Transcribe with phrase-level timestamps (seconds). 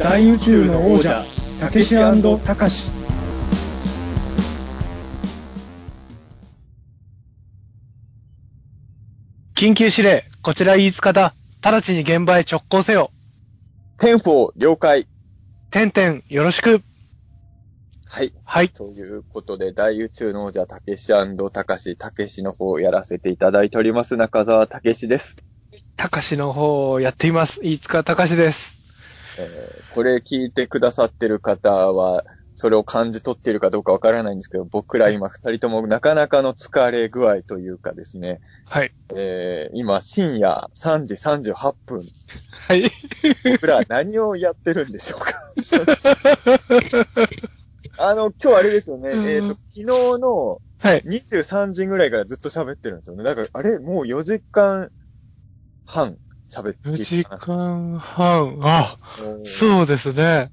[0.00, 1.26] 大宇宙の王者
[1.60, 2.90] たけしたかし
[9.54, 11.34] 緊急指令、こちら飯塚だ。
[11.60, 13.10] 直ちに現場へ直行せよ。
[13.98, 15.06] Ten-four 了解。
[15.70, 16.80] てんてん、よろしく。
[18.06, 18.32] はい。
[18.42, 18.70] はい。
[18.70, 25.36] ということで、大宇宙の王者、たけしたかし、たけしの方をやらせていただいております、中澤たけしです。
[25.98, 27.60] たかしの方をやっています。
[27.62, 28.79] 飯塚たかしです。
[29.40, 32.24] えーこれ聞いてくださってる方は、
[32.54, 38.92] それを感じ取っているかどうかわからないんですけど、僕ら今二人ともなかなかの疲れ具合というかですね、はい。
[39.14, 42.02] えー今深夜3時38分、
[42.68, 42.90] はい。
[43.50, 45.32] 僕らは何をやってるんでしょうか？
[47.98, 51.02] あの、今日あれですよね、うんえっ、と、昨日のはい。
[51.02, 53.24] 23時ぐらいからずっと喋ってるんですよね。
[53.24, 54.90] だから、あれもう4時間
[55.86, 56.16] 半
[56.50, 57.24] 喋って4い時。
[57.24, 58.58] 間半。
[58.62, 60.52] あ、うんそうですね。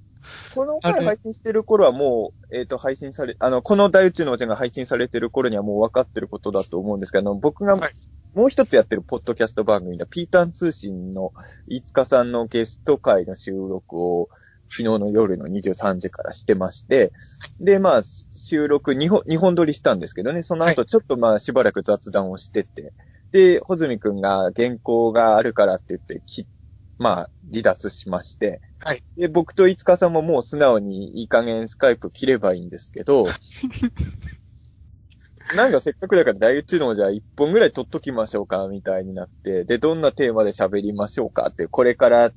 [0.53, 7.93] この回配信してる頃はもう、えっ、と、配信され、あの、この大宇宙のお茶が配信されてる頃にはもう分かってることだと思うんですけど、あの僕がはい
[8.37, 11.33] もう一つやってるポッドキャスト番組のピータン通信の
[11.67, 14.29] 飯塚さんのゲスト会の収録を
[14.69, 17.11] 昨日の夜の23時からしてまして、
[17.59, 22.93] で、まあ、収録2本、二本撮りしたんですけどね、その後ちょっとまあしばらく雑談をしてて、
[23.31, 26.47] で、穂積くんが原稿があるからって言って、き
[26.97, 29.03] まあ、離脱しまして、はい。
[29.15, 33.27] で、僕と五日さんももう素直にいい加減スカイプ切ればいいんですけど、
[35.55, 42.33] なんかせっかくだから大宇宙のじゃあ一本ぐらい撮っときましょうか、みたいになって、で、どんなテーマで喋りましょうかって、これから、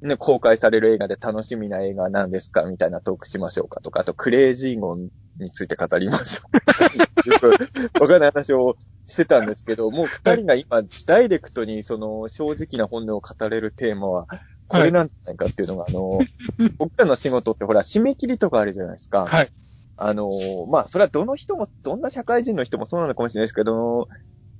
[0.00, 6.84] ね、公開される映画で楽しみな映画は何ですかみたいなトークしましょうかとか、あとクレイジーゴンについて語りましょうか。
[7.24, 14.26] よくわかんない話をしてたんですけど、もう二人が今、ダイレクトにその正直な本音を語れるテーマは、
[14.68, 16.18] これなんじゃないかっていうのが、あの、
[16.78, 19.26] 僕らの仕事ってほら、締め切りとかあるじゃないですか。
[19.26, 19.50] はい。
[19.96, 20.28] あの、
[20.70, 24.08] まあ、それはどの人も、どんな社会人の人もそうなのかもしれないですけど、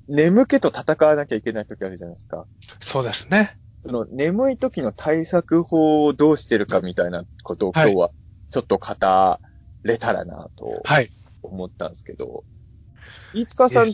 [0.08, 2.46] 眠気と戦わなきゃいけない時あるじゃないですか。
[2.80, 3.56] そうですね。
[3.84, 8.10] その眠い時の対策法をどうしてるかみたいなことを今日は
[8.50, 9.40] ちょっと語
[9.82, 11.10] れたらなとはい。
[11.42, 12.44] 思ったんですけど、
[13.32, 13.92] 飯塚さん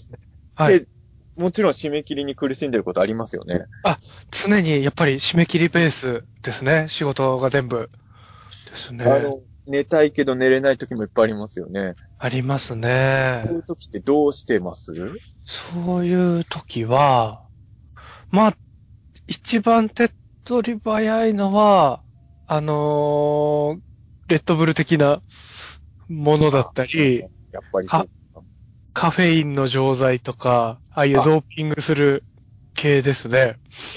[0.59, 0.81] はい。
[0.81, 0.89] て
[1.37, 3.67] もちろん締め切りに苦しんでることありますよね。
[4.33, 6.87] 常にやっぱり締め切りベースですね。
[6.89, 7.91] 仕事が全部。
[8.69, 9.05] ですね。
[9.05, 11.95] あの、寝たいけど寝れない時もいっぱいありますよね。
[12.19, 13.57] ありますねそう。
[13.57, 14.93] いう時ってどうしてます？
[15.45, 17.45] そういう時は、
[18.31, 18.57] まあ、
[19.29, 20.11] 一番手っ
[20.45, 22.03] 取り早いのは、
[22.47, 23.81] あのー
[24.29, 25.23] レッドブル的な
[26.09, 27.21] ものだったり、
[27.53, 27.89] やっぱり。
[29.01, 32.25] カフェインの錠剤とか、ああいうあドーピングする
[32.75, 33.39] 系ですね。
[33.39, 33.47] や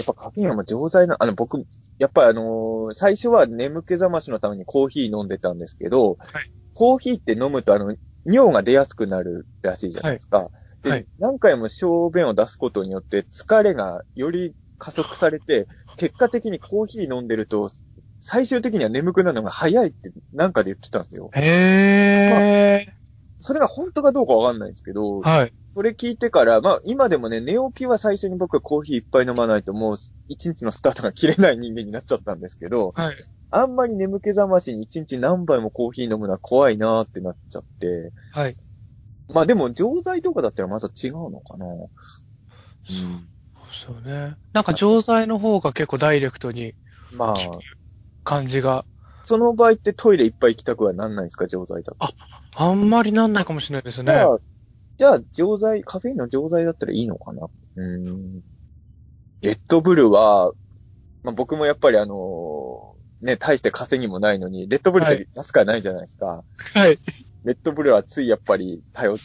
[0.04, 1.66] っぱカフェインはもう錠剤な、あの僕、
[1.98, 7.96] やっぱりあのー最初は眠気覚ましのためにコーヒー飲んでたんですけど、はいコーヒーって飲むとあの、
[8.26, 10.50] 尿が出やすくなるらしいじゃないですか。
[10.84, 15.68] で、はい何回も小便を出すことによって疲れがより加速されて、
[15.98, 17.70] 結果的にコーヒー飲んでると、
[18.20, 21.30] 最終的には眠くなるのが早いってなんかで言ってたんですよ。
[21.34, 22.71] へー。
[23.42, 25.54] それが本当かどうかわかんないんですけど、はい。
[25.74, 29.98] それ聞いてから、まあ今でもね、寝起きは最初に僕はコーヒーいっぱい飲まないともう
[30.28, 33.16] 一日のスタートが切れない人間になっちゃったんですけど、はい。
[33.52, 38.14] あんまり眠気覚ましに一日何杯もコーヒー飲むのは怖いなーってなっちゃって。
[38.32, 38.56] はい。
[39.28, 43.30] まあでも錠剤とかだったらまた違うのかなうん。
[43.72, 44.36] そうね。
[44.54, 46.76] なんか錠剤の方が結構ダイレクトに
[47.12, 47.60] まあ、
[48.24, 48.86] 感じが
[49.24, 51.98] その場合ってトイレいっぱい行きたくはなんないんですか、錠剤だと。
[52.00, 52.14] あ
[52.56, 54.06] あんまりなんないかもしれないですね。
[54.06, 54.40] じゃあ、
[54.98, 57.48] じゃあ錠剤、カフェインの錠剤だったらいいのかな？
[57.78, 58.42] うん。
[59.42, 60.52] レッドブルは、
[61.24, 66.44] まあ僕もやっぱりあのね、大して稼ぎもないのに、レッドブルって安くはないじゃないですか。
[66.74, 67.00] はい。
[67.44, 69.18] レッドブルはついやっぱり頼っ、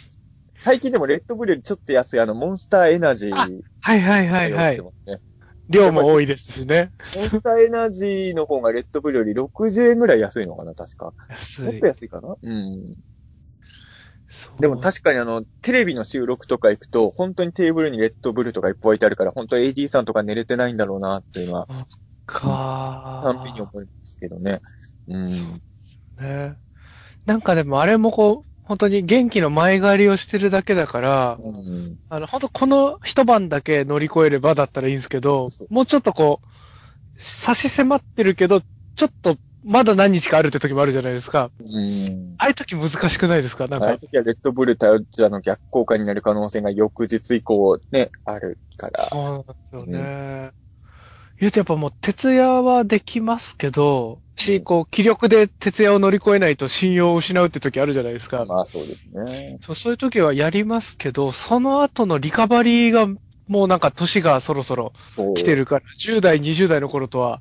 [0.60, 3.48] 最近でもレッドブルよりちょっと安いあの、モンスターエナジーあ
[3.80, 4.82] はいはいはい頼はい。
[5.68, 6.92] 量も多いですしね。
[7.16, 11.12] モンスターエナジーの方がレッドブルより60円ぐらい安いのかな、確か。
[11.28, 11.86] 安いもっと。
[11.86, 12.36] 安いかな？
[12.40, 12.94] うん。
[14.58, 21.68] でも確かにあの、テレビの収録とか行くと、本当にテーブルにレッドブルとかいっぱい置いてあるから、本当 AD さんとか寝れてないんだろうなっていうのは、
[22.26, 24.60] か単品に思いますけどね。
[25.06, 25.62] うん。
[26.18, 26.58] ね。
[27.24, 31.98] なんかでもあれもこう、本当に元気の前借りをしてるだけだから、うん。
[32.10, 36.46] あの、本当この一晩だけ乗り越えればだったらいいんですけどもうちょっとこう、
[37.16, 41.50] 差し迫ってるけど、ちょっとまだ何日かあるって時もあるじゃないですか。
[41.58, 42.34] うん。
[42.38, 43.66] ああいう時難しくないですか？
[43.68, 43.98] なんかああいう。
[43.98, 49.04] 時はレッドブル頼っちゃの逆効果になる可能性が翌日以降ね、あるから。
[49.04, 50.50] そうなんですよね。
[51.40, 58.44] 言うとやっぱもう徹夜はできますけど、し、こう、気力で徹夜を乗り越えないと信用を失うって時あるじゃないですか。
[58.46, 59.58] まあそうですね。
[59.62, 63.06] そうそういう時はやりますけど、その後のリカバリーが
[63.48, 64.92] もうなんか年がそろそろ。
[65.34, 67.40] 来てるから、10代、20代の頃とは、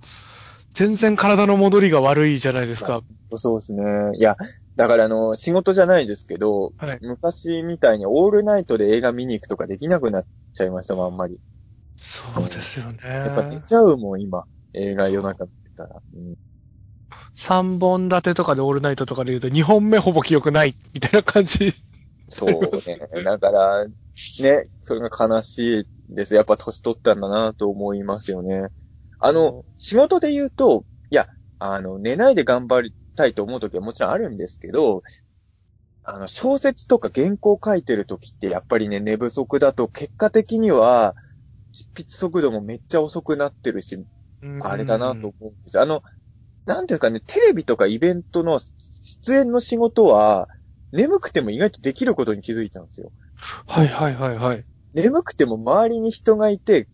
[0.74, 3.04] 全然体の戻りが悪いじゃないですか。
[3.36, 3.84] そうですね。
[4.18, 4.36] いや、
[4.76, 7.00] だからあの、仕事じゃないですけど、はい。
[7.02, 11.38] 昔みたいにオールナイトで映画見に行くとかできなくなっちゃいましたもん、あんまり。
[11.98, 13.00] そうですよね。
[13.24, 14.46] やっぱ寝ちゃうもん、今。
[14.74, 16.02] 映画夜中見てたら。
[16.14, 16.36] うん
[17.36, 21.74] 3本立てとかでオールナイトとかで言うと2本目ほぼ記憶ないみたいな感じ。
[22.28, 22.50] そう
[22.88, 23.24] ね。
[23.24, 26.36] だから、ね、それが悲しいです。
[26.36, 28.70] やっぱ年取ったんだなと思いますよね。
[29.20, 31.28] あの、仕事で言うと、いや、
[31.60, 35.04] あの、寝ないで頑張りたいと思うときはもちろんあるんですけど、
[36.04, 41.16] あの、小説とか原稿書いてるときってやっぱりね、寝不足だと結果的には、
[41.72, 44.06] 執筆速度もめっちゃ遅くなってるし、
[44.62, 45.84] あれだなと思うんですよ。
[45.84, 46.04] あの、
[46.66, 50.50] なんていうかね、テレビとかイベントの出演の仕事は、
[50.92, 53.12] 眠くても意外とできることに気づいたんですよ。
[53.68, 54.66] はいはいはいはい。
[54.94, 56.88] 眠くても周りに人がいて、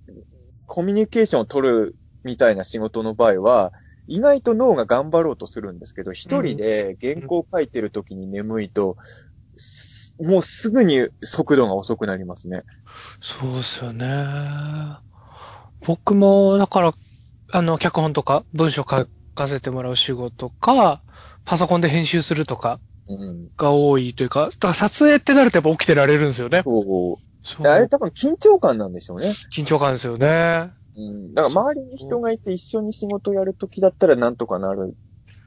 [0.66, 3.74] コミュニケーションを取るみたいな仕事の場合は、
[4.08, 8.98] 意外と脳が頑張ろうとするんですけど、一人で原稿を書いてる時に眠いと、
[9.56, 12.64] すもうすぐに速度が遅くなりますね。
[13.22, 14.98] そうですよね。
[15.86, 16.94] 僕も、だから、
[17.52, 21.02] あの、脚本とか文章書かせてもらう仕事か、
[21.46, 23.50] パソコンで編集するとかうん。
[23.58, 26.64] が多いというか、だから撮影ってなるとやっぱ起きてられるんですよね。
[26.66, 27.18] そう。
[27.44, 29.34] そうあれ多分緊張感なんでしょうね。
[29.56, 30.72] 緊張感ですよね。
[30.96, 31.34] うん。
[31.34, 34.94] だから周りに人がいて一緒に仕事やるときだったらなんとかなるん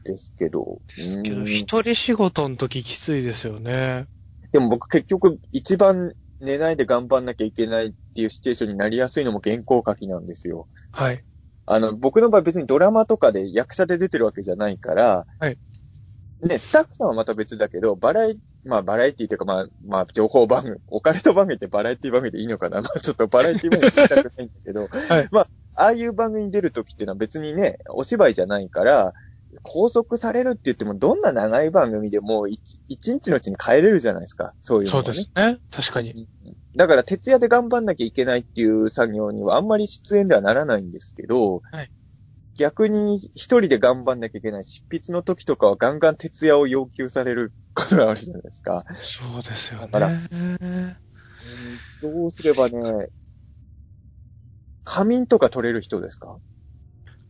[0.04, 0.80] ですけど。
[0.96, 4.06] ですけど、うん一人仕事の時きついですよね。
[4.52, 10.68] でも僕結局一番寝ないで頑張んなきゃいけないっていうシチュエーションになりやすいのも原稿書きなんですよ。
[10.92, 11.24] はい。
[11.66, 15.58] あの、僕の場合別にドラマとかで役者で出てるわけじゃないから、はい。
[16.42, 22.82] ね、スタッフさんはまた別だけど、バラエ、まあバラエティというかまあ、まあ情報番組、オカルト番組ってバラエティ番組でいいのかな？
[22.82, 29.14] ま あちょっとバラエティ番組言いたくないんだけど、はいまあ、ああいう番組に出るときっていうのは別にね、お芝居じゃないから、
[29.62, 34.52] 拘束されるって言っても、どんな長い番組でも一一日のうちに帰れるじゃないですか。
[34.62, 35.04] そういうのそう。
[35.04, 35.58] ですね。
[35.70, 36.28] 確かに。
[36.76, 41.90] だから、徹夜で頑張んなきゃいけないっていう作業にはあんまり出演ではならないんですけど、はい
[42.56, 48.84] 逆に一人で頑張んなきゃいけない執筆の時とかはガンガン徹夜を要求されることがあるじゃないですか。
[48.94, 50.96] そうですよだからね。
[52.00, 53.08] どうすればね、
[54.84, 56.38] 仮眠とか取れる人ですか？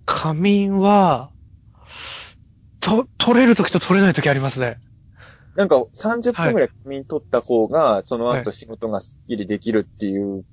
[0.04, 1.30] 仮眠は、
[2.80, 4.76] と、取れる時と取れない時ありますね。
[5.56, 10.44] なんか30分くらい仮眠取った方が、そのはい後仕事がスッキリできるっていう、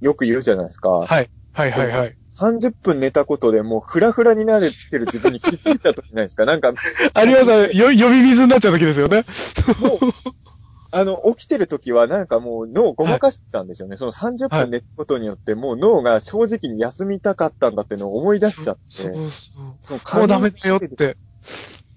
[0.00, 0.90] よく言うじゃないですか。
[0.90, 1.30] はい。
[1.52, 2.16] はいはいはい。
[2.30, 6.44] 30分寝たことでもうフラフラになれてる自分に気づいた時ないですか？
[6.46, 6.72] なんか、
[7.14, 9.24] ありますよ、呼び水になっちゃう時ですよね。
[10.90, 13.96] あの、起きてる時はなんかもう脳をごまかしてたんですよね。
[13.96, 19.02] その30はい分寝たことによってもう脳が正直に休みたかったんだっていうのを思い出しちゃって。
[19.02, 19.76] そうそう。
[19.80, 21.16] そのもうダメだよって。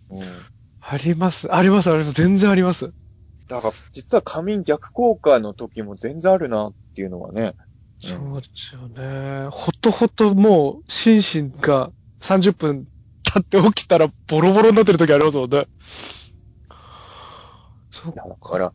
[0.09, 0.23] うん
[0.89, 1.53] あります。
[1.53, 2.13] あります、あります。
[2.13, 2.93] 全然あります。
[3.49, 7.41] だから、実は仮眠逆効果の時も全然あるなっていうのはね。
[7.43, 7.53] うん
[7.99, 9.47] そうですよね。
[9.49, 11.91] ほとほともう、心身が
[12.21, 12.85] 30分
[13.23, 15.67] 経って起きたらボロボロになってる時ありますもんね。
[17.89, 18.73] そうだから、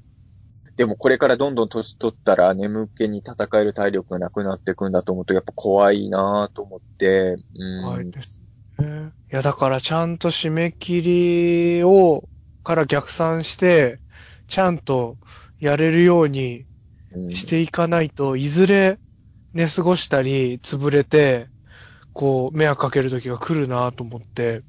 [0.77, 7.83] でもこれからどんどん年取ったら眠気に戦える体力がなくなっていくんだと思うと、やっぱ怖いなぁと思って、うん。
[7.85, 8.43] 怖いです
[8.79, 9.13] ね。
[9.33, 12.29] いや、だからちゃんと締め切りを、
[12.65, 14.01] から逆算して、
[14.47, 15.19] ちゃんと
[15.59, 16.67] やれるように
[17.15, 18.99] うんしていかないと、いずれ
[19.53, 21.49] 寝過ごしたり、潰れて、
[22.13, 24.63] こう、迷惑かける時が来るなと思って。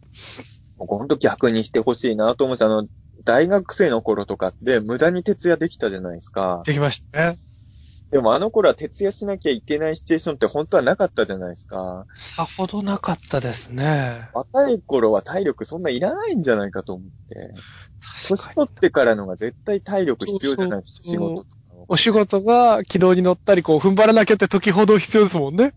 [0.77, 2.87] 僕ほんと逆にしてほしいなと思って、あの、
[3.25, 6.61] 大学生の頃とかって無駄に徹夜できたじゃないですか。
[6.65, 7.37] できましたね。
[8.13, 12.05] でもあの頃は徹夜しなきゃいけないシチュエーションって本当はなかったじゃないですか。
[12.15, 14.29] さほどなかったですね。
[14.35, 17.53] 若い頃は体力そんないらないんじゃないかと思って。
[18.27, 21.85] 年取ってからのが絶対体力必要じゃないですか、仕事とかを。
[21.87, 25.73] お仕事が軌道に乗ったり、こう、踏ん張らなきゃって時ほど必要ですもんね。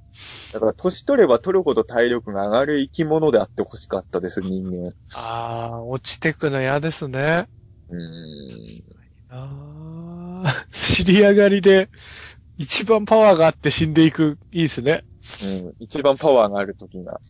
[0.53, 4.93] だから年取れば取るほど体力が上がる生き物であってほしかったです、人間。
[5.15, 7.49] ああ、落ちてくの嫌ですね。
[7.89, 9.06] うーん。
[9.37, 11.91] ああ、 尻上がりで、
[12.57, 15.05] 一番パワーがあって死んでいく、いいですね。
[15.43, 15.75] うん。
[15.79, 17.21] 一番パワーがある時が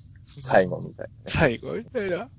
[0.41, 2.31] 最後みたい最後みたいな。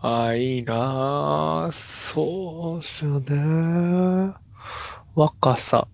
[0.00, 4.34] ああ、いいなあそうっすよね。
[5.14, 5.88] 若さ。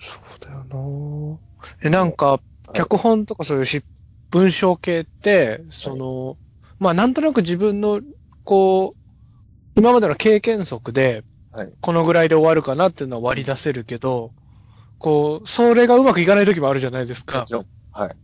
[0.00, 1.40] そうだよな
[1.82, 2.40] え、なんか、
[2.72, 3.84] 脚本とかそういう執
[4.30, 6.38] 文章系って、その、
[6.78, 8.00] まあなんとなく自分の、
[8.42, 8.96] こう、
[9.76, 11.72] 今までの経験則で、はい。
[11.80, 14.32] このぐらいで終わるかなっていうのは割り出せるけど、
[14.98, 17.46] こう、それがうまくいかない時もあるじゃないですか。
[17.92, 18.16] はい。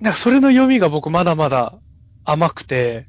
[0.00, 1.74] なんかそれの読みが僕まだまだ
[2.24, 3.06] 甘くて、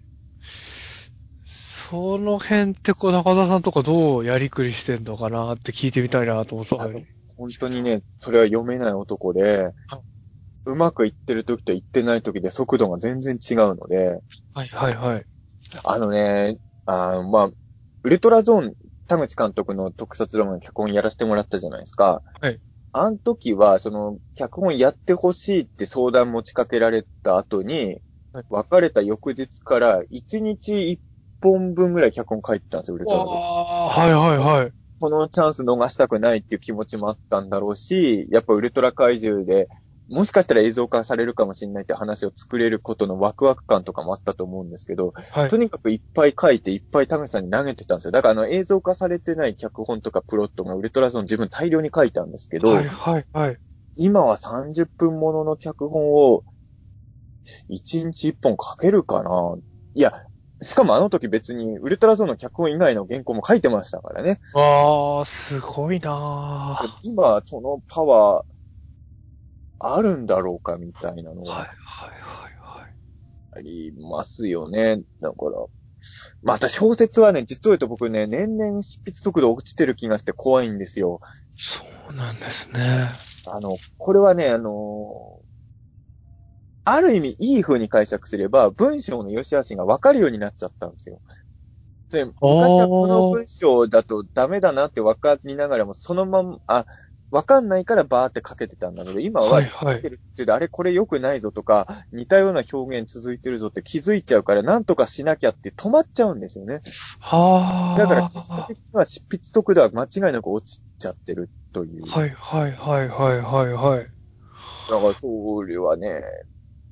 [1.43, 7.05] その辺ってこう中田さんとかどうやりくりしてんのかなって聞いてみたいなと思ったのに。
[7.37, 9.71] 本当にね、それは読めない男で、
[10.65, 14.19] うまくいってる時といってない時で速度が全然違うので、
[14.53, 15.25] はいはいはい。
[15.83, 17.49] あのね、あーまあ、
[18.03, 18.73] ウルトラゾーン、
[19.07, 22.21] 田口監督の特撮ドラマの脚本やらせてもらったじゃないですか。
[22.39, 22.59] はい。
[22.93, 28.01] あの時は、その、脚本やってほしいって相談持ちかけられた後に、
[28.31, 30.99] はい別れた翌日から1日1
[31.41, 33.37] 本分ぐらい脚本書いてたんですよ、ウルトラゾーン。
[33.37, 33.41] あ
[33.87, 34.71] あー、はいはいはい。
[34.99, 39.67] このチャンス逃したくないっていう気持ちもあったんだろうし、やっぱウルトラ怪獣で、
[40.09, 45.57] もしかしたら映像化されるかもしれないって話を作れることのワクワク感とかもあったと思うんですけど、はいと。
[45.57, 48.11] にかくいっぱい書いていっぱい田口さんに投げてたんですよ。
[48.11, 53.57] だからあの映像化されてない脚本とかプロットがウルトラゾーン自分大量に書いたんですけど、はいはいはい。
[53.95, 56.43] 今は30分ものの脚本を
[57.69, 59.57] 1日1本書けるかな
[59.95, 60.11] いや、
[60.61, 64.39] しかもあの時別にウルトラゾーンの脚本以外の原稿も書いてましたからね。
[64.55, 68.58] ああ、すごいなー今、そのパワー、
[69.79, 71.69] あるんだろうかみたいなのはいがはい
[72.09, 72.93] はいはい。
[73.51, 75.01] ありますよね。
[75.21, 75.65] だから。
[76.41, 81.19] また小説はね、実を言うと僕ね、年々執筆速度落ちてる気がして怖いんですよ。
[81.55, 83.11] そうなんですね。
[83.45, 85.39] あの、これはね、あの
[86.85, 91.21] ある意味いい風に解釈すれば、文章の良し悪しが分かるようになっちゃったんですよ。
[92.09, 96.85] で、昔はこの文章だとダメだなって分かりながらも、そのまま、あ、
[97.31, 106.81] 分かんないからバーって書けてたんだけど、今ははいはいるってあれこれ良くないぞとか、似たような表現続いてるぞって気づいちゃうから、なんとかしなきゃって止まっちゃうんですよね。
[107.19, 107.99] はあ。
[107.99, 112.09] だから、実際的には執筆速度は間違いなく落ちちゃってるという。
[112.09, 114.09] はいはいはいはいはいはい。
[114.89, 116.21] だから、それはね、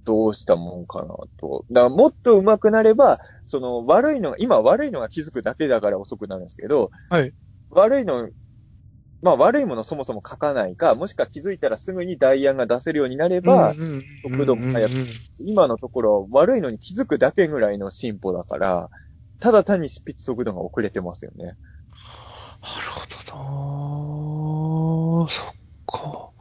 [0.03, 1.65] どうしたもんかなと。
[1.70, 7.34] だから、もっと上手くなれば、その、悪いのが、今悪いのが気づくだけだから遅くなるんですけど、はい。
[7.70, 8.29] 悪いの、
[9.21, 13.74] まあ悪いものそもそも書かないか、もしくは気づいたらすぐに代案が出せるようになれば、
[14.24, 14.93] 速度も速く
[15.39, 18.89] 今のところ悪いのに気づくだけぐらいの進歩だから、
[19.39, 21.45] ただ単に執筆速度が遅れてますよね。
[21.45, 21.57] なる
[22.89, 23.38] ほど
[25.24, 25.27] なぁ。
[25.27, 25.47] そっ
[25.86, 26.31] か。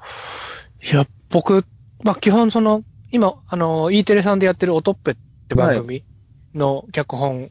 [0.82, 1.64] いや、僕、
[2.02, 5.16] まあ、基本その、今、あの、E テレさんでやってるおとっぺっ
[5.48, 6.04] て番組
[6.54, 7.50] の脚本、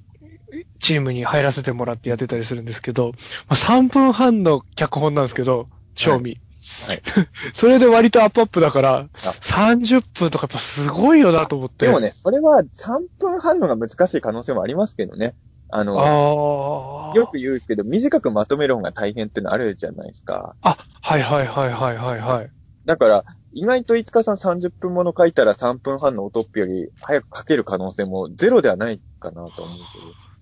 [0.80, 3.14] チームに入らせてもらってやってたりするんですけど、
[3.48, 6.40] まあ、3分半の脚本なんですけど、賞味。
[6.88, 7.02] はい。
[7.54, 11.86] それで割とアップアップだから、30分とかやっぱすごいよなと思って。
[11.86, 15.36] でもね、それは3分半のが難しい可能性もありますけどね。
[15.70, 17.16] あの、ああ。
[17.16, 20.56] よく言うけど、短くまとめる方が大変ってのあるじゃないですか。
[20.62, 22.52] あ、はいはいはいはいはいはい。
[22.86, 29.78] だから、意外といつかさん30分もの書いたら3分半のおとっぴより早く書ける可能性もゼロではないかなと思う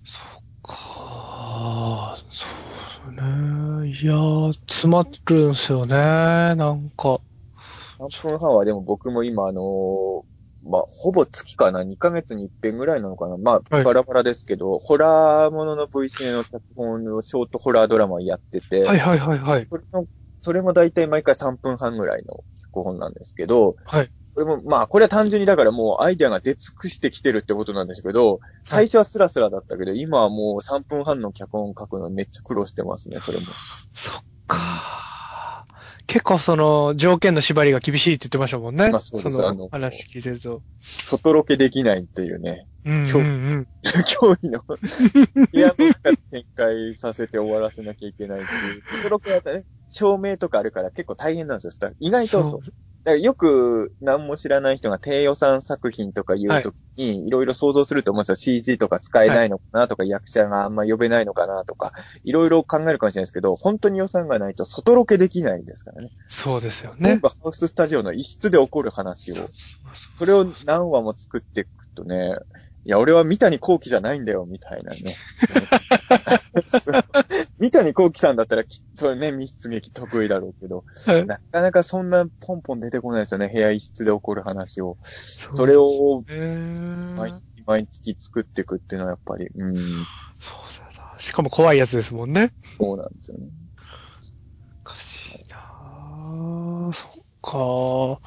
[0.04, 2.46] そっかそ
[3.08, 3.88] うね。
[3.88, 5.94] いやー、詰まるんすよね。
[5.96, 7.20] なんか。
[7.98, 8.10] けど。
[8.10, 10.22] 3分半はでも僕も今あのー
[10.66, 19.66] まあ、ほぼ月かな ?2 ヶ月に一遍ぐらいなのかなまあ、はいバラバラですけど、ホラーものの VC の脚本のショートホラードラマをやってて、はいはいはいはい。
[19.68, 20.06] それの、
[20.40, 24.10] それも大体毎回3分半ぐらいの脚本なんですけど、はい。
[24.34, 33.44] これも、まあ、これは単純にだからもうアイデアが出尽くしてきてるってことなんですけど、最初はスラスラだったけど、今はもう3分半の脚本書くのめっちゃ苦労してますね、それも。
[33.92, 35.04] そっか
[36.06, 38.90] 結構その、条件の縛りが厳しいって言ってましたもんね。
[38.90, 40.62] まあそうですのあの話聞いてると。
[40.80, 43.66] 外ロケできないっていうね、うんうん今うん。
[43.82, 44.78] 脅威 の部
[45.52, 48.82] 屋の中で展開させて終わらせなきゃいけないっていう。
[49.02, 51.90] 外ロケだったらね、照明とかあるから結構大変なんですよ。
[52.00, 52.60] 意外と
[53.04, 58.34] だからよく何も知らない人が低予算作品とか言うときに、いろいろ想像すると思うんですよ。
[58.36, 61.92] CG とか使えないのかなとか、役者があんま呼べないのかなとか、
[62.24, 66.12] いろいろ考えるかもしれないですけど、本当に予算がないと外ロケできないですからね。
[66.28, 67.10] そうですよね。
[67.10, 69.48] 全部ハウススタジオの一室で起こる話を、
[70.16, 72.36] それを何話も作っていくとね、
[72.86, 74.98] いや、俺は三谷幸喜じゃないんだよ、みたいなね。
[77.58, 84.96] 三谷幸喜さんだったらき、それね、密室劇得意だろうけど、はいなかなかそんなポンポン出てこないですよね、部屋一室で起こる話を。
[85.04, 91.18] そそれをえー、毎月毎月作っていくっていうのはやっぱり、うん、そうだな。
[91.18, 92.52] しかも怖いやつですもんね。
[92.78, 93.46] そうなんですよね。
[94.82, 96.92] おかしいなぁ。
[96.92, 97.10] そっ
[97.42, 98.20] か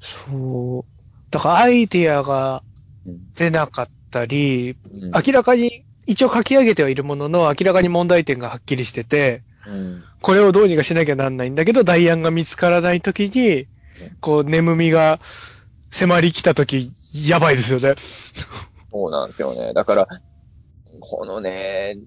[0.00, 1.30] そう。
[1.30, 2.62] だからアイディアが
[3.06, 13.66] うん出なかったり、うん明らかに、一応書き上げてはいるものの、明らかに問題点がはっきりしてて、うんこれをどうにかしなきゃなんないんだけど、代案が見つからないときに、
[14.20, 15.18] こう、眠みが
[15.90, 16.92] 迫り来たとき、
[17.26, 17.94] やばいですよね。
[18.92, 19.72] そうなんですよね。
[19.74, 20.08] だから、
[21.00, 21.98] このね、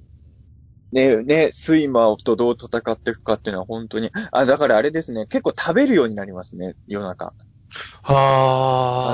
[0.94, 7.34] ね、ね、睡魔とどう戦っていくかっていうのは本当に、あ、だからあれですね、結構食べるようになりますね、夜中。
[8.04, 8.18] あの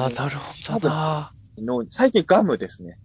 [0.05, 1.33] あー、なるほどな。
[1.57, 2.97] の最近ガムですね。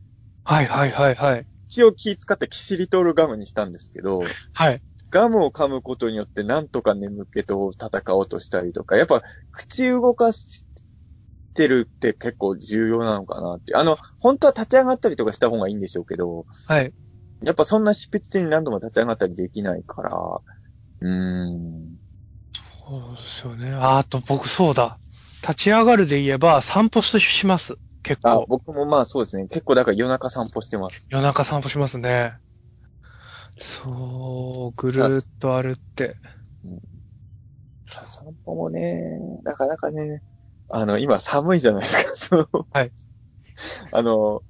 [0.44, 1.46] はいはいはいはい。
[1.68, 4.22] 一応気使ってキシリトールガムにしたんですけど、
[4.54, 4.82] はい。
[5.10, 10.66] ガムを噛むことによってなんとか眠気と戦おうとしたりとか、やっぱ口動かし
[11.54, 13.74] てるって結構重要なのかなって。
[13.74, 16.92] あの、本当は立ち上がったりとかした方がいいんでしょうけど、はい。
[17.42, 20.42] やっぱそんな執筆中に何度も立ち上がったりできないから、
[21.00, 21.96] うーん。
[22.84, 23.72] そうですよね。
[23.72, 24.98] ああと僕そうだ。
[25.42, 27.78] 立ち上がるで言えば散歩します。
[28.06, 28.46] 結あ、構。
[28.46, 29.48] 僕もまあそうですね。
[29.48, 31.10] 結構だから夜中散歩してます。
[31.10, 32.38] 夜中散歩しますね。
[33.58, 36.18] そう、ぐるーっと歩って。
[38.04, 39.00] 散歩もね、
[39.42, 40.22] なかなかね、
[40.68, 42.14] あの、今寒いじゃないですか。
[42.46, 42.92] そのはい。
[43.90, 44.42] あの、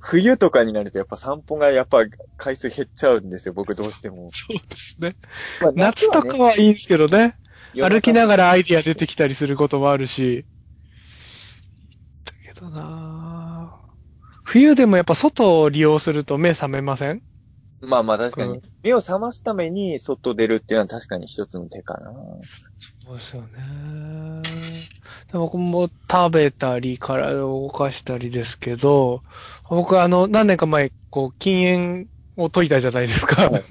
[0.00, 2.04] 冬とかになるとやっぱ散歩がやっぱ
[2.36, 4.30] 回数減っちゃうんですよ、僕どうしても。
[4.32, 5.16] そうですね。
[5.60, 7.36] まあ夏とかはいいんですけどね。
[7.80, 8.44] 歩きながら。
[8.44, 10.46] らアイディア出てきたりすることもあるし。
[12.62, 13.92] だなぁ
[14.44, 17.22] 冬でもやっぱ外を利用すると目覚めません？
[17.80, 22.12] まあまあ確かにうん、目を覚ますために外出るっていうのは確かに一つの手かな。
[23.04, 24.42] そうですよね。
[25.32, 29.22] で僕も食べたり、体を動かしたりですけど、
[29.68, 33.50] 僕あの、何年か前、こう、禁煙を解いたじゃないですか。
[33.50, 33.62] はい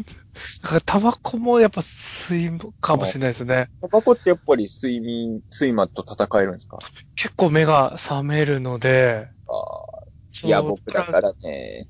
[0.61, 3.69] だからタバコもやっぱ吸いかもしれないですね。
[3.81, 6.77] タバコってやっぱり睡眠、睡魔と戦えるんですか？
[7.15, 11.87] 結構目が覚めるので、あーいや、僕だからね、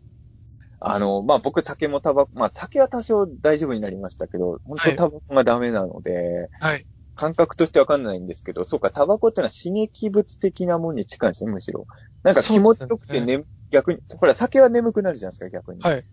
[0.80, 6.86] あの、まあ、僕酒もタバコ、まあ、酒は多少大丈夫になりましたけど、本はい当タバコがダメなので、はい。
[7.14, 11.86] 感覚としてわかんないんですけど、そうか、タバコってのは刺激物的なものに近いんですね、むしろ。
[12.24, 15.82] なんか気持ちよくてそうでね、逆に、ほら、酒は眠くなるじゃないですか、逆に。
[15.82, 16.06] はい。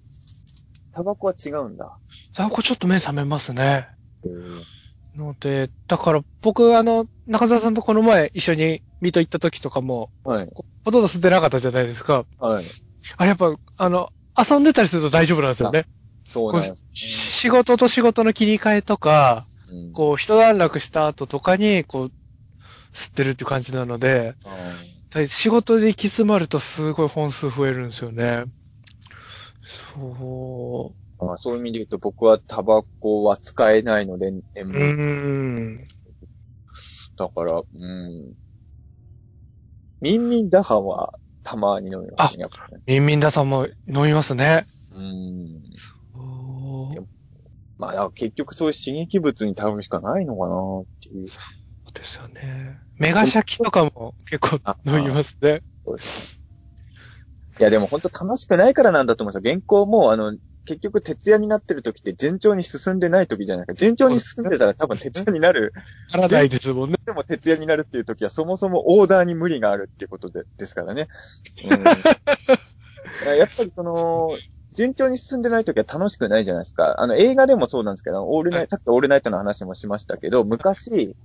[0.99, 1.97] タバコは違うんだ。
[2.35, 3.87] タバコちょっと目覚めますね。
[5.15, 10.51] ので、だから僕あの、中澤さんとこの前一緒に水戸行った時とかも、はい。
[10.85, 12.25] ほとんど吸ってなかったじゃないですか。
[12.41, 12.65] はい。
[13.17, 15.87] あれやっぱ、あの、遊んでたりすると大丈夫なんですよね。
[16.25, 22.13] そうなんです、仕事と仕事の切り替えとか、うんこう、一段落した後とかに、こう、
[22.93, 24.49] 吸ってるっていう感じなので、あ
[25.11, 28.47] だい仕事で行き詰まるとすごい本数増えるんですよね。
[29.79, 34.45] そーまあ、そういう意味で言うと、僕はタバコは使えないので、う。
[34.57, 35.89] うん。
[37.17, 38.35] だから、うん。
[40.01, 42.83] ミンミンダハはたまに飲みますね、やっぱね。
[42.87, 44.67] ミンミンダさんも飲みますね。
[44.93, 45.63] うん。
[45.77, 47.07] そう
[47.79, 51.27] まあ、結局そういう刺激物に頼るしかないのかなっていう。
[51.95, 52.81] ですよね。
[52.97, 55.63] メガシャキとかも結構飲みますね。
[55.85, 56.38] そうです
[57.59, 59.53] いや、でも本当楽しくないからなんだと思うんですよ。
[59.53, 63.73] 原稿も、あの、結局徹夜になってる時って順調に進んでない時じゃないか。
[63.73, 65.73] 順調に進んでたら多分徹夜になる。
[66.13, 66.97] ならないですもんね。
[67.07, 71.09] でも徹夜になるっていう時はそもそもオーダーに無理があるっていうことでですからね。
[71.65, 71.71] うん、
[73.39, 74.29] やっぱりその、
[74.73, 77.01] 順調に進んでない時は楽しくないじゃないですか。
[77.01, 81.17] あの、映画でもそうなんですけど、オールナイト、さっきオールナイトの話もしましたけど、昔、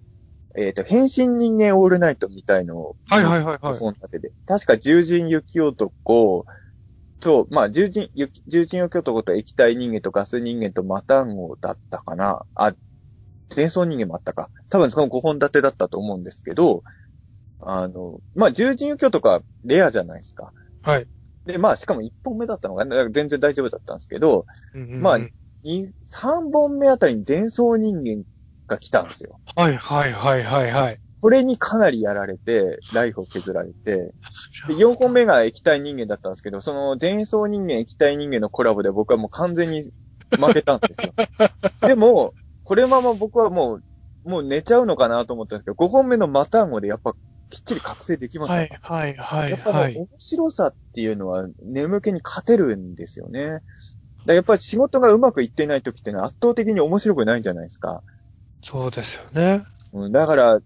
[0.55, 3.79] えっ、と、変身人間オールナイトみたいのを、はいはいはいはい。
[3.79, 4.31] 本立てで。
[4.45, 6.45] 確か、獣人雪男
[7.19, 12.45] と、まあ、獣人、ゆ獣人雪男と液体人間とガス人間とマタンゴだったかな。
[12.53, 12.75] あ、
[13.55, 14.49] 伝送人間もあったか。
[14.69, 16.83] 多分その5本立てだったと思うんですけど、
[17.59, 20.53] あの、まあ、獣人雪男はレアじゃないですか。
[20.83, 21.07] はい。
[21.45, 25.19] で、まあ、しかも1本目だったのが、だから全然大丈夫だったんですけど、まあ
[25.63, 28.23] に3本目あたりに伝送人間
[28.73, 29.39] が来たんですよ。
[29.55, 30.99] はいはいはいはいはい。
[31.21, 34.13] これにかなりやられて、ライフを削られて、
[34.67, 39.83] で、4本目が液体人間だったんですけど、その伝送人間、液体人間のコラボで僕はもう完全に
[40.31, 41.13] 負けたんですよ。
[41.87, 42.33] でも、
[42.65, 43.83] これまま僕はもう、
[44.25, 47.13] もう寝ちゃうのかなと思ったんですけど、5本目のマタンゴでやっぱ
[47.49, 48.55] きっちり覚醒できました。
[48.55, 49.71] はいはいはいやっぱ。
[49.71, 53.45] 面白さっていうのは眠気に勝てるんですよね。
[53.45, 53.61] だか
[54.25, 58.03] らやっぱり仕事がうまくいってない時ってのは圧倒的に面白くないんじゃないですか。
[58.63, 59.63] そうですよね。
[59.91, 60.59] うん、だから、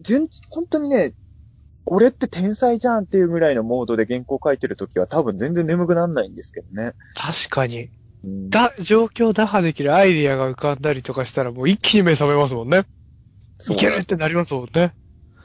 [0.00, 1.12] 順、本当にね、
[1.84, 6.92] 俺って天才じゃんっていうぐらいのモードで原稿書いてるときは多分全然眠くならないんですけどね。
[7.14, 7.90] 確かに。
[8.24, 12.84] うん、だ、状況打破できるアイディアが浮かんだりとかしたらもう一気に目覚めますもんね。
[13.58, 14.94] そういけるってなりますもんね。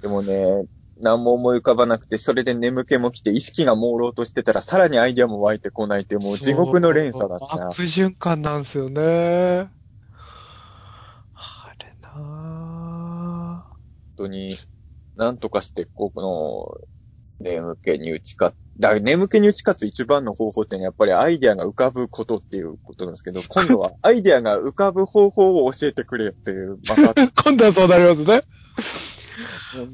[0.01, 0.65] でもね、
[1.01, 7.67] 何も思い浮かばなくて、それで眠気も来て、意識が朦朧としてたら、さらにアイデアも湧いてこないって、もう地獄の連鎖だったな。
[7.67, 9.01] 悪循環なんですよね。
[11.33, 13.75] あれなぁ。
[13.75, 13.77] 本
[14.15, 14.57] 当に、
[15.15, 16.87] なんとかして、この、
[17.39, 18.79] 眠気に打ち勝つ。
[18.79, 28.43] だから眠気に打ち勝つ一番の方法ってのはやっぱりアイデアが浮かぶことっていうことなんですけど、 今度はアイデアが浮かぶ方法を教えてくれっていう、また今度はそうなりますね。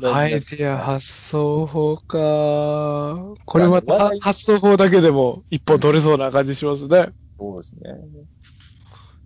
[0.03, 3.36] アイデア発想法か。
[3.45, 7.10] これまた発想法だけでも一本取れそうな感じしますね。
[7.39, 7.81] そうですね。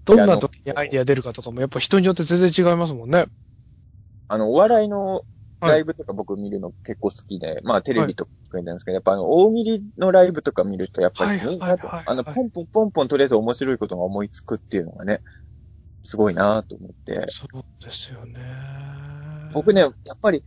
[0.06, 3.26] どんな時にアイデア出るかとかもやっぱ人によって全然違いますもんね。
[4.28, 5.24] あの、お笑いの
[5.62, 15.22] ライブとか僕見るの結構好きで、まあテレビとか見るんですけど、やっぱあの、大喜利のライブとか見ると、やっぱり、あの、ポンポンポンポンとりあえず面白いことが思いつくっていうのがね、
[16.02, 17.28] すごいなと思って。
[17.30, 18.42] そうですよね。
[19.54, 20.44] 僕ね、やっぱり、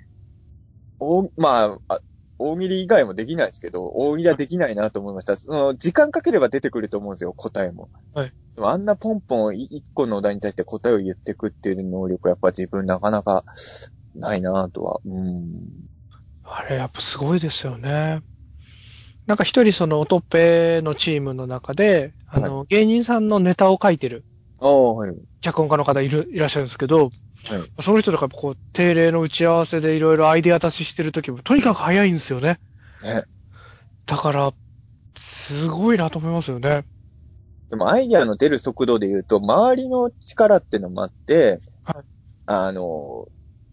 [0.98, 2.00] 大、まあ、あ
[2.38, 5.36] 大喜利以外もできないですけど、大喜利はできないなと思いました。
[5.36, 7.90] その、時間かければ出てくると思うんですよ、答えも。
[8.12, 8.32] はい。
[8.54, 13.44] でもあんなポンポンい一個のお題に対して答えを言っていくっていう能力はやっぱ自分なかなか
[14.16, 15.00] ないなとは。
[15.04, 15.46] うん。
[16.42, 18.22] あれやっぱすごいですよね。
[19.26, 24.24] なんか一人そのオトペのチームの中で、あの、芸人さんのネタを書いてる
[24.58, 25.14] ああ、はい。
[25.40, 27.10] 脚本家の方いる、いらっしゃるんですけど、
[27.46, 27.82] はい。
[27.82, 32.58] その人とかこう、定例の打ち合わせでいろいろアイデア出ししてる時も、とにかく早いんですよね。
[33.02, 33.24] ね。
[34.06, 34.52] だから、
[35.16, 36.84] すごいなと思いますよね。
[37.70, 42.04] でもアイデアの出る速度で言うと、周りの力ってのもあって、はい
[42.50, 43.26] あの、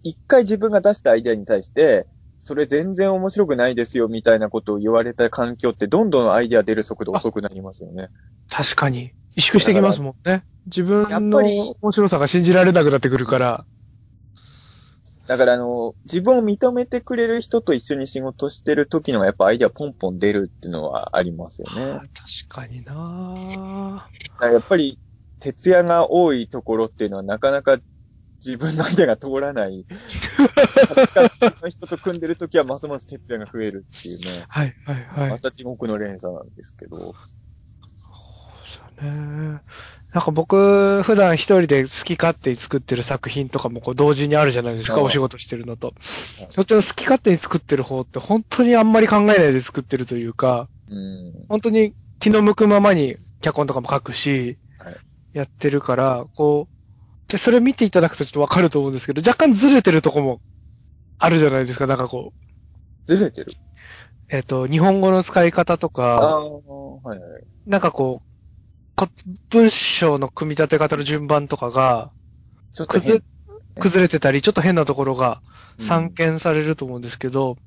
[0.04, 2.08] 一回自分が出したアイデアに対して、
[2.42, 8.10] それ全然面白くないですよみたいなことを言われた環境って、どんどんアイデア出る速度遅くなりますよね。
[8.50, 9.14] 確かに。
[9.36, 10.44] 萎縮してきますもんね。
[10.66, 13.66] 自分の面白さが信じられなくなってくるから。
[15.28, 22.00] だからあの、自分を認めてくれる人と一緒に仕事してる時のはやっぱアイデアポンポン出るっていうのはありますよね。
[22.48, 24.08] 確かにな
[24.42, 25.00] やっぱり、
[25.40, 27.80] 徹夜が多いところっていうのはなかなか
[28.44, 29.86] 自分のアイデアが通らない。
[31.62, 34.46] の人と組んでるときはますます徹夜が増えるっていうね。
[34.50, 35.30] はい、はい、はい。
[35.32, 37.16] また地獄の連鎖なんですけど。
[39.02, 39.62] ね。
[40.14, 45.94] なんか僕、普段一人で好き勝手に作ってる作品とかもこう同時にあるじゃないですか、お仕事してるのと。
[46.00, 51.46] そっちの好き勝手に作ってる方って本当にあんまり考えないで作ってるというか、うん。
[51.50, 54.96] 本当に気の向くままに脚本とかも書くし、はい
[55.34, 60.40] やってるから、こう、で、それ見ていただくとちょっとわかると思うんですけど、若干ずれてるとこも
[61.20, 63.52] あるじゃないですか、なんかこう、ずれてる？
[64.30, 67.44] えっ、と、日本語の使い方とあか、あ、はいはい。
[67.68, 68.35] なんかこう、こ
[69.50, 72.12] 文章の組み立て方の順番とかが、
[72.74, 73.36] ちょっと崩変。
[73.82, 75.42] 崩れてたり、ちょっと変なところが
[75.80, 77.58] 散見されると思うんですけど、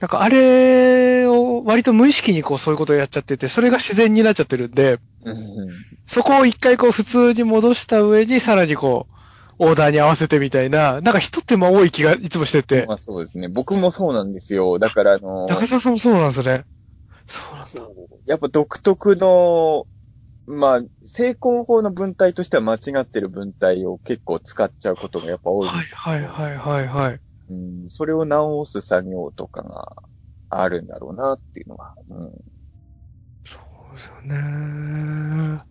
[0.00, 5.36] なんかあれを割と無意識にこうそういうことをやっちゃってて、それが自然になっちゃってるんで、うん。
[5.36, 5.68] うん
[6.06, 9.14] そこを一回こう普通に戻した上にさらにこう、
[9.60, 13.46] オーダーに合わせてみたいな、なんか一手間多い気がいつもしてて、まあそうですね。
[13.46, 14.80] 僕もそうなんですよ。
[14.80, 16.64] だからあの、中澤さんもそうなんですね。
[17.28, 18.02] そうなんだ。
[18.26, 19.86] やっぱ独特の、
[20.50, 25.68] まあ、成功法の文体としては間違ってる文体を結構使っちゃうことがやっぱ多い。
[25.68, 27.20] はいはいはいはいはい。
[27.50, 27.54] う
[27.86, 29.96] ん、それを直す作業とかが
[30.48, 31.94] あるんだろうなっていうのは。
[32.08, 32.32] うん、
[33.46, 33.58] そ
[33.92, 35.62] うですよね。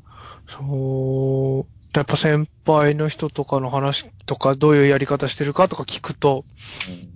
[0.47, 1.69] そう。
[1.93, 6.45] やっぱ先輩の人とかの話とか、どういうやり方してるかとか聞くと、
[6.87, 7.07] やっ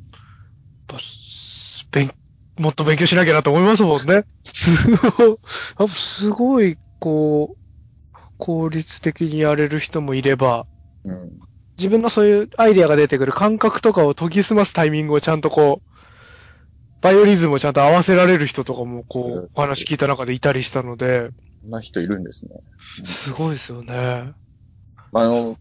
[0.87, 2.11] ぱす勉
[2.57, 4.25] もっと勉強しなきゃなと思いますもんね。
[5.87, 10.67] すごい、こう、効率的にやれる人もいれば、
[11.03, 11.11] うん。
[11.11, 11.39] うん。
[11.77, 15.93] 自分のそういうアイデアが出てくる感覚とかを研ぎ澄ますタイミングをちゃんとこう、
[17.01, 22.51] バイオリズムをちゃんと合わせられる人とかもこうお話聞いた中でいたりしたので、そんな人いるんですね。
[23.05, 24.33] すごいですよね。
[25.11, 25.57] あの、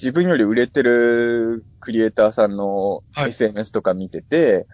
[0.00, 4.66] 自分より売れてるクリエイターさんのはい SNS とか見てて、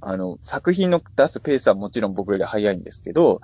[0.00, 3.40] あの、作品の出すペースはもちろん僕より早いんですけど、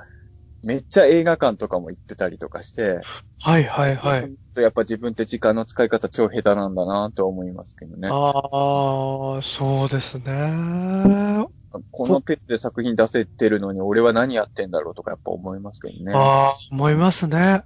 [0.63, 3.01] めっちゃ映画館とかも行ってたりとかして、
[3.41, 4.35] はいはいはい。
[4.57, 8.09] やっぱ自分って時間の使い方超下手なんだなとは思いますけどね。
[8.09, 11.47] ああ、そうですね。
[11.93, 16.13] このペースで作品出せてるのに俺は何やってんだろうとかやっぱ思いますけどね。
[16.13, 17.63] ああ、思いますね。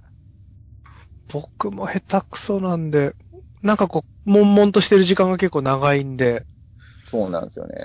[1.31, 3.15] 僕も下手くそなんで、
[3.61, 6.45] なんかこう、悶々としてる時間が結構長いんで。
[7.05, 7.75] そうなんですよね。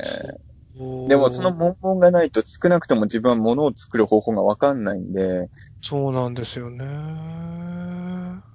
[1.08, 6.84] でもその悶々がないと少なくとも自分は物を作る方法がわかんないんで、そうなんですよね。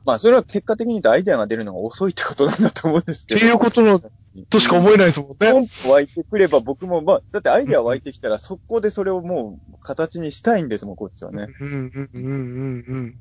[0.05, 3.39] まあそれは結果的に言うとアイデアが出るのが遅いってことなんだと思うんですっけど。
[3.39, 4.01] ていうことの
[4.49, 5.61] としか思えないですもんポね。
[5.61, 11.47] ンと湧いてくれば僕も、まあ、だってアイデア湧いてきたら速攻でそれをもう形にしたいんですもん、こっちはね。
[11.59, 13.15] うんうんうんうんうん。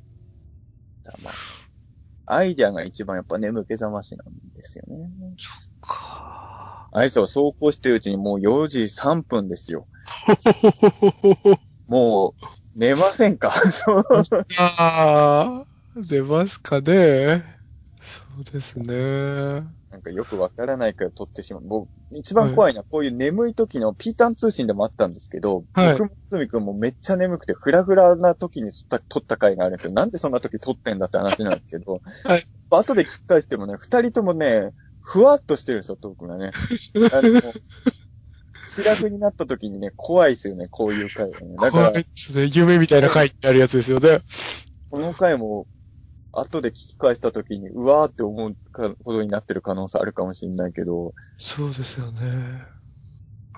[1.05, 5.11] だまあ、アイデアが一番やっぱ眠気覚ましなんですよね。
[5.81, 6.52] か
[6.93, 9.87] あれですよ、走行してるうちにもう4時3分ですよ。
[11.89, 13.55] もう、寝ませんか？
[14.59, 15.65] ああ、
[15.97, 17.45] 出ますかね。
[18.01, 19.65] そうですね。
[19.91, 21.63] なんかよくわからないから撮ってしまう。
[21.65, 29.93] 僕、一番怖いのはこういう眠い時のピータン通信でもあったんですけど、はい僕もつみくんもめっちゃ眠くてフラフラな時に撮った撮った回があるんですよ。
[29.93, 32.47] なんでそんな時撮ってんだって話なんですけど、はい。
[32.71, 34.73] 後で聞き返してもね、二人ともね、
[35.03, 36.51] ふわっとしてるんですよ、トークがね。
[37.13, 37.43] あの、
[38.65, 41.57] 白くになった時にね、怖いですよね、こういう回はね。
[41.57, 42.51] だから怖い、ですね。
[42.53, 44.21] 夢みたいな回にあるやつですよね。
[44.91, 45.67] この回も、
[46.33, 52.63] 後で聞き返した時に、うわーって思うことになってる可能性あるかもしれないけど、そうですよね。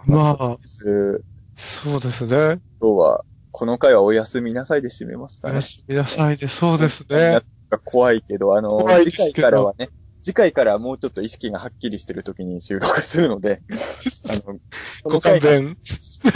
[0.07, 1.23] まあ、す
[1.57, 2.61] そうですね。
[2.81, 5.63] 今日は、この回はおやすみなさいで締めますかねおや。
[5.63, 7.43] すみなさいで、そうですなね
[7.85, 9.89] 怖いけど、あの、次回からはね、
[10.25, 13.61] 次回からはもうちょっと意識がはっきりしてる時に収録するので、
[14.31, 14.61] あの、こ
[15.05, 15.77] ご勘弁。
[15.77, 16.31] こ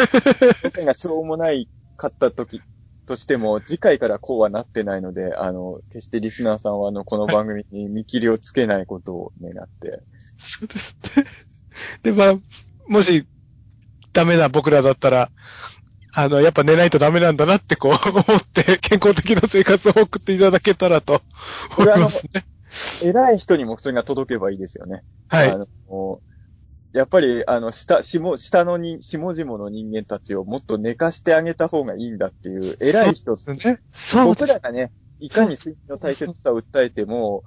[0.64, 2.60] の回がしょうもないかった時
[3.06, 10.02] としても、次回からこうはなってないので、あの、決してリスナーさんは、あの、この番組に見切りをつけないことを願って、
[10.36, 11.24] そうですね。
[12.02, 12.34] で、まあ、
[12.88, 13.26] もし、
[14.12, 15.30] ダメな僕らだったら、
[16.14, 21.22] あの、やっぱ寝ないとダメなんだなってこう思って、健康的な生活を送っていただけたらと
[21.78, 22.44] 思いますね。
[23.02, 25.02] 偉い人にもそれが届けばいいですよね。
[25.28, 25.58] はいあ。
[25.58, 26.20] の、
[26.92, 33.78] やっぱり、あの、下、下、下のに、下々の人間たちをもっと寝かしてあげた方がいいんだっていう、偉い人そうですね。
[33.92, 34.58] そう僕ら。
[34.58, 37.44] がね、いかに睡眠の大切さを訴えても、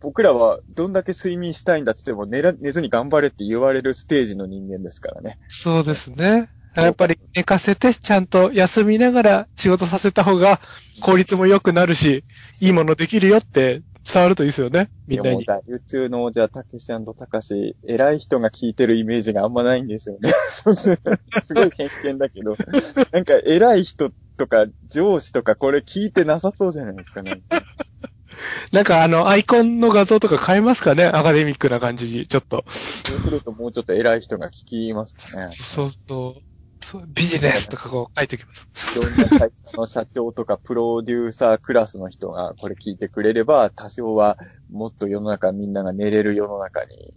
[0.00, 5.38] 僕らはどんだけ睡眠したいんだって言っても寝ら寝ずに頑張れって言われるステージの人間ですからね。
[5.46, 6.50] そうですね。
[6.74, 10.60] やっぱり寝かせて、ちゃんと休みながら仕事させた方が
[11.02, 12.24] 効率も良くなるし、
[12.60, 14.90] いいものできるよって伝わるといいですよね。
[15.06, 15.42] みんなに。
[15.42, 20.32] いやもう大宇宙の王者、たけしたかし、偉い人が聞いてるイメージがあんまないんですよね。
[20.50, 22.56] すごい偏見だけど、
[23.12, 27.40] なんか偉い人とか上司とかこれ聞いてなさそうじゃないですかね。
[28.72, 31.04] なんかあの、アイコンの画像とか変えますかね？
[31.04, 32.64] アカデミックな感じに、ちょっと。
[32.68, 35.54] そうするともうちょっと偉い人が聞きますかね。
[35.54, 36.51] そうそう。
[36.82, 38.98] そうビジネスとかこう書いておきます。
[38.98, 44.36] いろんな会社の社長とかプロデューサークラスの人がこれ聞いてくれれば、多少は
[44.70, 47.14] もっと世の中みんなが寝れる世の中に。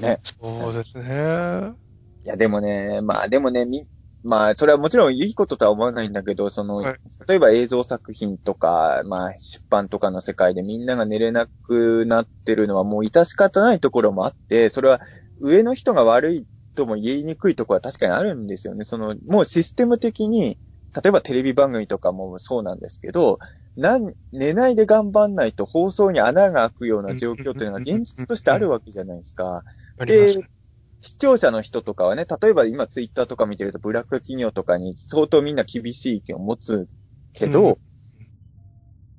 [0.00, 0.20] ね。
[0.40, 1.72] そうですね。
[2.24, 3.86] いや、でもね、まあでもね、み、
[4.26, 6.96] まあ、それはもちろんいいこととは思わないんだけど、その、はい
[7.28, 15.00] 例えば映像作品とか、まあ、出版とかの世界でみんなが寝れなくなってるのはもう致し方ないところもあって、それは
[15.40, 16.46] 上の人が悪い
[16.76, 18.84] とも言いにくいところは確かにあるんですよね。
[18.84, 20.58] その、もうシステム的に、
[20.94, 23.40] 例えばテレビ番組とかもそうなんですけど、
[23.76, 29.64] なん、寝ないで頑張んないと放送に穴が開くような状況っていうのが現実としてあるわけじゃないですか。
[29.98, 30.48] で、
[31.02, 36.88] 視聴者の人とかはね、例えば今ツイッターとか見てるとブラック企業とかに相当みんな厳しい意見を持つ
[37.32, 37.76] けど、うん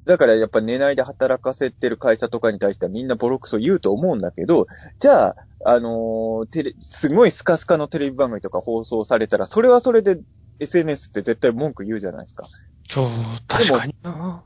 [0.08, 4.66] だからやっぱ寝ないで働かせてる会社とかに対してはみんなボロクソ言うと思うんだけど、
[5.00, 10.18] じゃあ、あのーテレ、すごいスカスカのテレビ番組とか放送されたら、それはそれで
[10.60, 12.48] SNS って絶対文句言うじゃないですか。
[12.86, 13.10] そう、
[13.48, 14.46] 確かにな。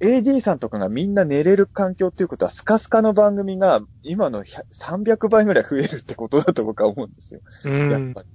[0.00, 7.40] AD さんとかがみんな寝れる環境っていうことは、スカスカの番組が今の100 300倍ぐらい増えるってことだと僕は思うんですよ。
[7.64, 8.22] うんやっぱ。
[8.22, 8.28] り。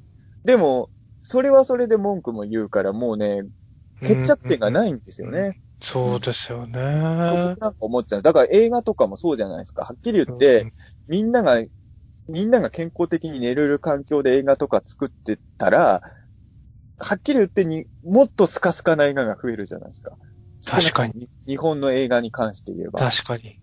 [0.46, 0.90] でも、
[1.22, 3.44] それはそれで文句も言うから、もうね、
[4.02, 5.60] 決着点がないんですよね。
[5.80, 7.52] そうですよね。
[7.54, 8.22] 僕なんか思っちゃう。
[8.22, 9.84] だから映画とかもそうじゃないですか。
[9.84, 10.74] はっきり言って、
[11.08, 11.64] みんなが、
[12.28, 16.02] みんなが健康的に寝れる環境で映画とか作ってたら、
[17.00, 20.18] はっきり言ってに、もっとスカスカな映画が増えるじゃないですか。
[20.66, 21.14] 確かに。
[21.14, 21.30] に。
[21.46, 23.00] 日本の映画に関して言えば。
[23.00, 23.60] 確かに。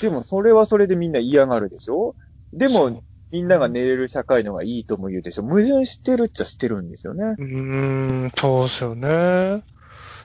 [0.00, 2.14] でも、それはそれでみんな嫌がるでしょ？
[2.52, 5.42] でも、みんなが寝れる社会のがいいとも言うでしょ？
[5.42, 7.34] 矛盾してるっちゃしてるんですよね。
[7.38, 9.64] うーん、そうですよね。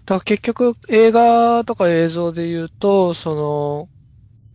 [0.05, 3.89] だから結局映画とか映像で言うと、その、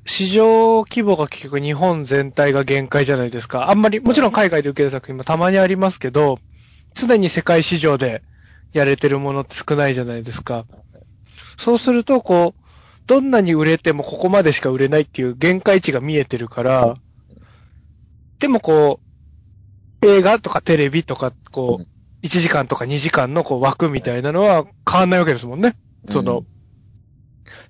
[0.06, 3.70] 市場規模が結局日本全体が限界じゃないですか。
[3.70, 6.38] あんまり、もちろん海外で受ける作品もたまにありますけど、
[6.94, 8.22] 常に世界市場で
[8.72, 10.64] やれてるものって少ないじゃないですか。
[11.56, 12.62] そうすると、こう、
[13.06, 16.96] どんなに売れてもここまでしか売れないっていう限界値が見えてるから、
[18.38, 19.00] でもこ
[20.02, 21.95] う、映画とかテレビとか、こう
[22.26, 25.76] 1時間とか2時間のこう枠みたいなのは変わんないわけですもんね。
[26.10, 26.44] その、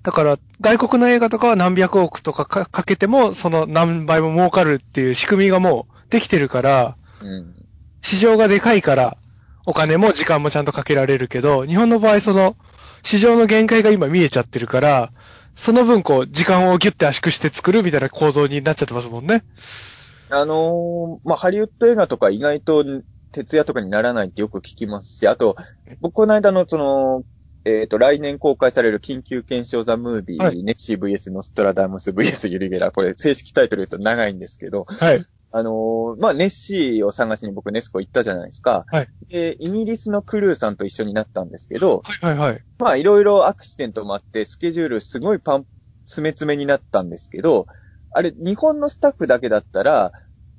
[0.03, 7.55] だから、外国の映画とかは何百億とかかかけても、その何倍も儲かるっていう仕組みがもうできてるから、うん。
[8.01, 9.17] 市場がでかいから、
[9.65, 12.55] お金も時間もちゃんとかけられるけど、日本の場合その、
[13.03, 15.11] 市場の限界が今見えちゃってるから、
[15.55, 19.43] その分こう、時間をギュッて圧縮して作るみたいな構造になっちゃってますもんね。
[20.29, 22.83] あのーまあ、ハリウッド映画とか意外と
[23.37, 25.55] 徹夜とかにならないってよく聞きますし、あと、
[26.01, 27.23] 僕この間のその、
[27.65, 35.23] えっ、と、来年公開される緊急検証ザ・ムービー、はいネッシー VS ノストラダムス VS ユリゲラ、これ正式タイトル言うと長いんですけど、はい。
[35.51, 38.85] あのーまあ、ネッシーを探しに僕ネスコ行ったじゃないですか。
[38.87, 39.07] はい。
[39.29, 42.63] で、イギリスのクルーさんと一緒になったんですけど、はいはいはい。
[42.79, 45.65] まあ、いろいろアクシデントもあって、スケジュールすごいパン、
[46.05, 47.67] 詰め詰めになったんですけど、
[48.11, 50.11] あれ、日本のスタッフだけだったら、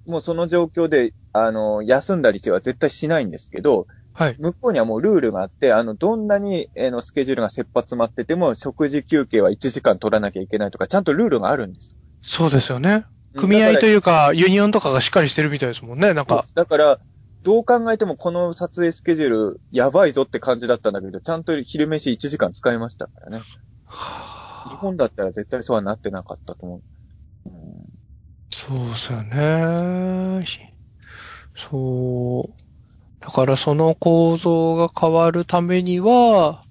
[0.08, 4.36] もうその状況で、あの、休んだりしては絶対しないんですけど、はい。
[4.38, 11.94] 向こうにはもうルールがあって、あの、どんなに、えーの、スケジュールが切羽詰まってても、食事休憩は1時間取らなきゃいけないとか、ちゃんとルールがあるんです。
[12.22, 13.04] そうですよね。
[13.36, 16.44] 組合とういうか、ユニオンとかがしっかりしてるみたいですもんね、なんか。
[16.54, 16.98] だから、
[17.42, 23.42] どう考えてもこの撮影スケジュールやばいぞって感じだったんだけど、ちゃんと昼飯1時間使いましたからね。
[24.68, 26.82] 日本だったら絶対そうはなってなかったと思う。
[28.70, 30.46] うんそうですよね。
[31.54, 32.52] そう。
[33.20, 36.62] だからその構造が変わるためには、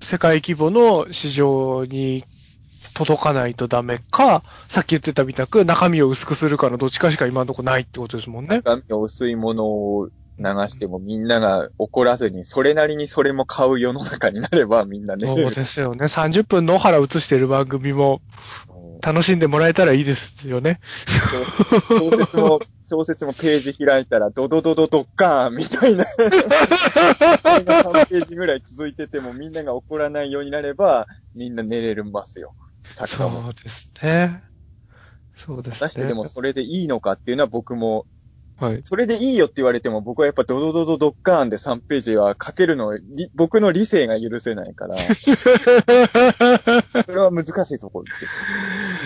[0.00, 2.24] 世界規模の市場に
[2.94, 8.56] 届かないとダメか、さっき言ってたみたく中身を薄くするかのどっちかしか今のとこないってことですもんね。
[8.56, 15.26] 中身の薄いものを流してもみんなが怒らずに、それなりにそれも買う世の中になればみんなね。
[15.26, 16.06] そうですよね。
[16.06, 18.20] 30分野原映してる番組も
[19.04, 20.80] 楽しんでもらえたらいいですよね。
[21.88, 26.04] 小説も、小説もページ開いたら、ドドドドドッカーンみたいな。
[26.04, 32.54] それが3ページぐらい続いててもみんなが怒らないようになれば、みんな寝れるますよ。
[32.92, 33.42] 作家も。
[33.42, 34.42] そうですね。
[35.34, 35.88] そうですね。
[35.88, 38.06] 出してでもそれでいいのかっていうのは僕も、
[38.56, 38.80] はい。
[38.82, 44.96] それでいいよって言われても僕はやっぱドドドドドッカーンで3ページは書けるの、り 僕の理性が許せないから、
[47.04, 48.12] それは難しいところで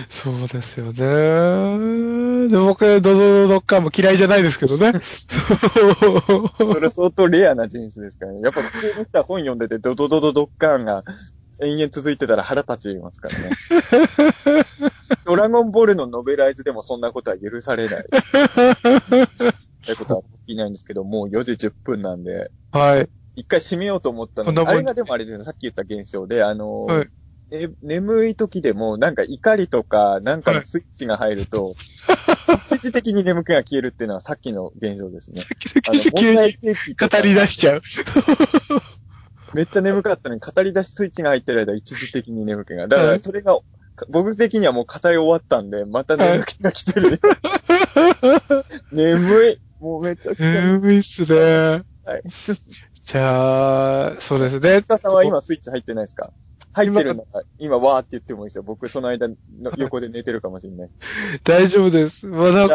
[0.09, 0.21] す。
[0.21, 2.47] そうですよね。
[2.47, 4.93] で僕、ドドドドッカーも嫌いじゃないですけどね。
[4.99, 8.41] それ相当レアな人種ですからね。
[8.43, 11.03] やっぱ普通にした本読んでてドドドドドッカーンが
[11.61, 13.49] 延々続いてたら腹立ちますからね。
[15.25, 18.05] ドラゴンボールのノベライズでもそんなことは許されない。
[19.85, 23.09] ということはできないんですけど、もう4時10分なんで、はい。
[23.35, 27.09] 一回閉めようと思ったのに、こんなもんあれがでもあれですね、さっき言った現象で、あの、はい
[27.51, 31.75] ね眠い時でも、なんか怒りとか、なんかのスイッチが入ると、
[32.67, 35.41] 一時的に眠気が消えるっていうのはさっきの現象ですね。
[35.87, 37.81] あの、急問題に提起とか語り出しちゃう。
[39.53, 42.87] めっちゃ眠かったのに、語り出しスイッチが入ってる間、一時的に眠気が。
[42.87, 43.59] だから、それが、
[44.09, 47.19] 僕的にはもう語り終わったんで、また眠気が来てる。
[48.91, 49.59] 眠い。
[49.79, 50.73] もうめっちゃ来てる。
[50.79, 51.83] 眠いっすね。
[52.05, 52.23] はい。
[52.93, 54.81] じゃあ、そうですね。
[54.83, 56.31] 田さんは今スイッチ入ってないですか？
[56.71, 58.63] 入ってるのか、今わーって言ってもいいですよ。
[58.63, 59.35] 僕その間の
[59.77, 60.89] 横で寝てるかもしれない。
[61.43, 62.27] 大丈夫です。
[62.27, 62.67] まだ、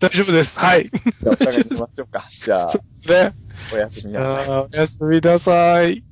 [0.00, 0.58] 大丈夫です。
[0.58, 0.90] はい。
[0.90, 2.24] じゃあお互いにしましょうか。
[2.28, 3.34] じゃあ そう、ですね。
[3.72, 4.68] おやすみじなさい。
[4.72, 6.04] おやすみなさい。